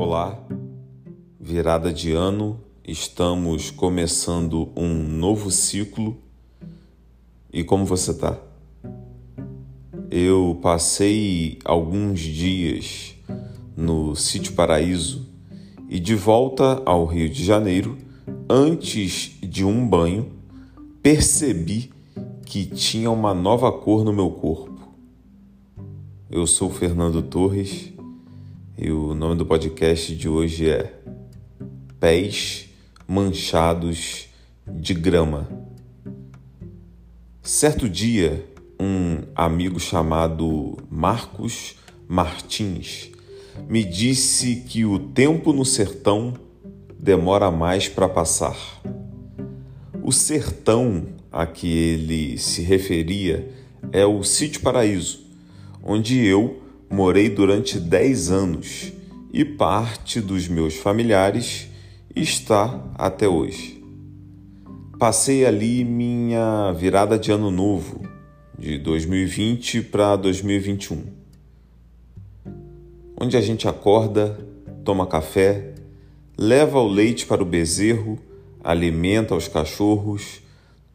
Olá, 0.00 0.38
virada 1.40 1.92
de 1.92 2.12
ano, 2.12 2.60
estamos 2.86 3.72
começando 3.72 4.68
um 4.76 4.94
novo 4.94 5.50
ciclo. 5.50 6.16
E 7.52 7.64
como 7.64 7.84
você 7.84 8.14
tá? 8.14 8.38
Eu 10.08 10.56
passei 10.62 11.58
alguns 11.64 12.20
dias 12.20 13.16
no 13.76 14.14
Sítio 14.14 14.52
Paraíso 14.52 15.28
e 15.88 15.98
de 15.98 16.14
volta 16.14 16.80
ao 16.86 17.04
Rio 17.04 17.28
de 17.28 17.44
Janeiro, 17.44 17.98
antes 18.48 19.36
de 19.42 19.64
um 19.64 19.84
banho, 19.84 20.30
percebi 21.02 21.90
que 22.46 22.66
tinha 22.66 23.10
uma 23.10 23.34
nova 23.34 23.72
cor 23.72 24.04
no 24.04 24.12
meu 24.12 24.30
corpo. 24.30 24.78
Eu 26.30 26.46
sou 26.46 26.70
Fernando 26.70 27.20
Torres 27.20 27.97
e 28.80 28.92
o 28.92 29.12
nome 29.12 29.34
do 29.34 29.44
podcast 29.44 30.14
de 30.14 30.28
hoje 30.28 30.70
é 30.70 30.94
Pés 31.98 32.68
Manchados 33.08 34.26
de 34.68 34.94
Grama. 34.94 35.48
Certo 37.42 37.88
dia, 37.88 38.46
um 38.78 39.24
amigo 39.34 39.80
chamado 39.80 40.78
Marcos 40.88 41.74
Martins 42.06 43.10
me 43.68 43.82
disse 43.82 44.62
que 44.68 44.84
o 44.84 45.00
tempo 45.00 45.52
no 45.52 45.64
sertão 45.64 46.34
demora 46.96 47.50
mais 47.50 47.88
para 47.88 48.08
passar. 48.08 48.56
O 50.04 50.12
sertão 50.12 51.08
a 51.32 51.44
que 51.46 51.66
ele 51.66 52.38
se 52.38 52.62
referia 52.62 53.52
é 53.90 54.06
o 54.06 54.22
Sítio 54.22 54.60
Paraíso, 54.60 55.26
onde 55.82 56.24
eu 56.24 56.67
morei 56.90 57.28
durante 57.28 57.78
10 57.78 58.30
anos 58.30 58.92
e 59.32 59.44
parte 59.44 60.20
dos 60.20 60.48
meus 60.48 60.74
familiares 60.74 61.68
está 62.14 62.82
até 62.94 63.28
hoje. 63.28 63.82
Passei 64.98 65.46
ali 65.46 65.84
minha 65.84 66.72
virada 66.72 67.18
de 67.18 67.30
ano 67.30 67.50
novo, 67.50 68.02
de 68.58 68.78
2020 68.78 69.82
para 69.82 70.16
2021, 70.16 71.04
onde 73.20 73.36
a 73.36 73.40
gente 73.40 73.68
acorda, 73.68 74.36
toma 74.84 75.06
café, 75.06 75.74
leva 76.36 76.80
o 76.80 76.88
leite 76.88 77.26
para 77.26 77.42
o 77.42 77.46
bezerro, 77.46 78.18
alimenta 78.64 79.36
os 79.36 79.46
cachorros, 79.46 80.42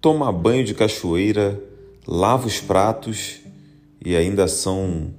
toma 0.01 0.31
banho 0.33 0.65
de 0.65 0.73
cachoeira, 0.73 1.61
lava 2.05 2.45
os 2.45 2.59
pratos 2.59 3.39
e 4.03 4.17
ainda 4.17 4.49
são 4.49 5.13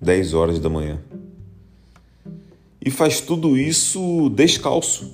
10 0.00 0.34
horas 0.34 0.58
da 0.58 0.68
manhã. 0.68 1.00
E 2.80 2.90
faz 2.90 3.20
tudo 3.20 3.56
isso 3.56 4.30
descalço, 4.30 5.12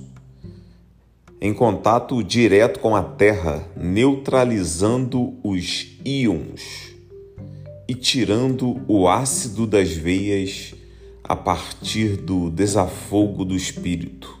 em 1.41 1.53
contato 1.53 2.23
direto 2.23 2.79
com 2.79 2.95
a 2.95 3.03
terra, 3.03 3.67
neutralizando 3.75 5.33
os 5.43 5.97
íons 6.05 6.93
e 7.87 7.93
tirando 7.93 8.81
o 8.87 9.07
ácido 9.07 9.67
das 9.67 9.91
veias 9.91 10.73
a 11.23 11.35
partir 11.35 12.17
do 12.17 12.49
desafogo 12.49 13.43
do 13.43 13.55
espírito. 13.55 14.39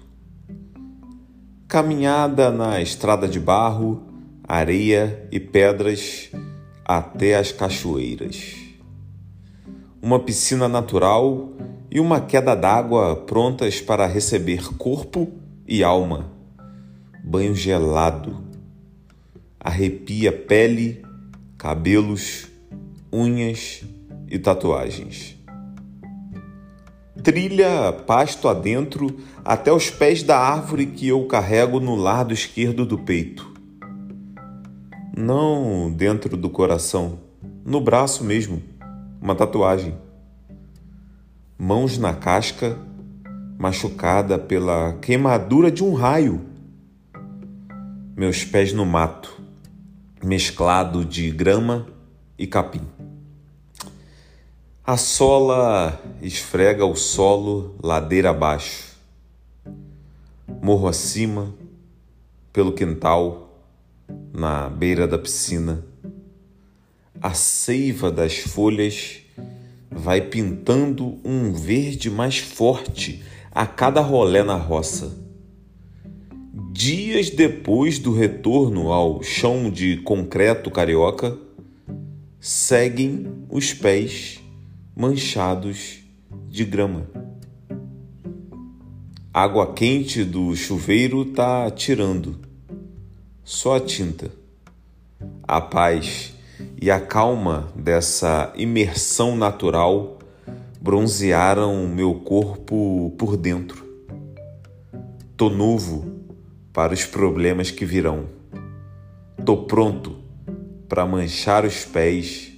Caminhada 1.67 2.51
na 2.51 2.79
estrada 2.81 3.27
de 3.27 3.39
barro, 3.39 4.03
areia 4.47 5.27
e 5.31 5.39
pedras 5.39 6.29
até 6.85 7.35
as 7.35 7.51
cachoeiras 7.51 8.64
uma 10.05 10.19
piscina 10.19 10.67
natural 10.67 11.49
e 11.89 11.99
uma 11.99 12.21
queda 12.21 12.55
d'água 12.55 13.15
prontas 13.15 13.81
para 13.81 14.05
receber 14.05 14.71
corpo 14.77 15.31
e 15.67 15.83
alma. 15.83 16.29
Banho 17.23 17.55
gelado. 17.55 18.37
Arrepia 19.59 20.31
pele, 20.31 21.03
cabelos, 21.57 22.45
unhas 23.11 23.81
e 24.29 24.37
tatuagens. 24.37 25.35
Trilha 27.23 27.91
pasto 27.91 28.47
adentro 28.47 29.07
até 29.43 29.73
os 29.73 29.89
pés 29.89 30.21
da 30.21 30.37
árvore 30.37 30.85
que 30.85 31.07
eu 31.07 31.25
carrego 31.25 31.79
no 31.79 31.95
lado 31.95 32.31
esquerdo 32.31 32.85
do 32.85 32.99
peito. 32.99 33.51
Não 35.17 35.91
dentro 35.91 36.37
do 36.37 36.51
coração, 36.51 37.17
no 37.65 37.81
braço 37.81 38.23
mesmo 38.23 38.74
uma 39.25 39.33
tatuagem. 39.33 39.97
Mãos 41.57 41.97
na 41.97 42.13
casca, 42.13 42.77
machucada 43.57 44.37
pela 44.37 44.93
queimadura 45.01 45.71
de 45.71 45.83
um 45.83 45.95
raio. 45.95 46.45
Meus 48.15 48.45
pés 48.45 48.71
no 48.71 48.85
mato, 48.85 49.41
mesclado 50.23 51.03
de 51.03 51.31
grama 51.31 51.87
e 52.37 52.45
capim. 52.45 52.83
A 54.85 54.95
sola 54.95 55.99
esfrega 56.21 56.85
o 56.85 56.95
solo 56.95 57.75
ladeira 57.81 58.29
abaixo. 58.29 58.95
Morro 60.61 60.87
acima, 60.87 61.51
pelo 62.53 62.73
quintal, 62.73 63.59
na 64.31 64.69
beira 64.69 65.07
da 65.07 65.17
piscina 65.17 65.83
a 67.25 67.33
seiva 67.33 68.11
das 68.11 68.37
folhas 68.37 69.15
vai 69.89 70.21
pintando 70.21 71.17
um 71.25 71.51
verde 71.53 72.07
mais 72.07 72.37
forte 72.37 73.23
a 73.51 73.65
cada 73.65 73.99
rolé 73.99 74.43
na 74.43 74.55
roça. 74.55 75.17
Dias 76.71 77.31
depois 77.31 77.97
do 77.97 78.13
retorno 78.13 78.91
ao 78.91 79.23
chão 79.23 79.71
de 79.71 79.97
concreto 80.03 80.69
carioca, 80.69 81.35
seguem 82.39 83.25
os 83.49 83.73
pés 83.73 84.39
manchados 84.95 86.01
de 86.47 86.63
grama. 86.63 87.09
Água 89.33 89.73
quente 89.73 90.23
do 90.23 90.55
chuveiro 90.55 91.25
tá 91.25 91.71
tirando, 91.71 92.39
só 93.43 93.77
a 93.77 93.79
tinta. 93.79 94.31
A 95.41 95.59
paz 95.59 96.34
e 96.81 96.91
a 96.91 96.99
calma 96.99 97.67
dessa 97.75 98.53
imersão 98.55 99.35
natural 99.35 100.19
bronzearam 100.79 101.87
meu 101.87 102.13
corpo 102.15 103.13
por 103.17 103.35
dentro. 103.35 103.83
Tô 105.35 105.49
novo 105.49 106.05
para 106.71 106.93
os 106.93 107.05
problemas 107.05 107.71
que 107.71 107.85
virão. 107.85 108.25
Tô 109.43 109.57
pronto 109.57 110.15
para 110.87 111.05
manchar 111.05 111.65
os 111.65 111.83
pés 111.85 112.53